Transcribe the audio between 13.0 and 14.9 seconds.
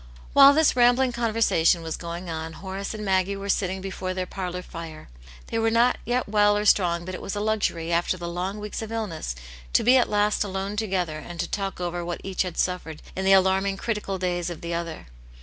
in the alarming, critical days of the